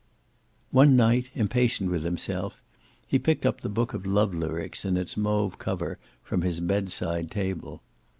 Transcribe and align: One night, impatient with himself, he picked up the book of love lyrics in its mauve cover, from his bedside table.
One 0.71 0.95
night, 0.95 1.29
impatient 1.35 1.91
with 1.91 2.03
himself, 2.03 2.59
he 3.05 3.19
picked 3.19 3.45
up 3.45 3.61
the 3.61 3.69
book 3.69 3.93
of 3.93 4.07
love 4.07 4.33
lyrics 4.33 4.83
in 4.83 4.97
its 4.97 5.15
mauve 5.15 5.59
cover, 5.59 5.99
from 6.23 6.41
his 6.41 6.59
bedside 6.59 7.29
table. 7.29 7.83